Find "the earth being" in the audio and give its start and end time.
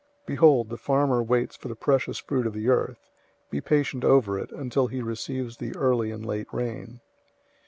2.55-3.61